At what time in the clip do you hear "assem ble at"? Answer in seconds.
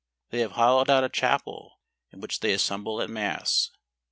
2.55-3.09